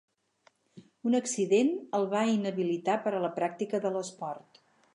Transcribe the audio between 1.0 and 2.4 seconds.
Un accident el va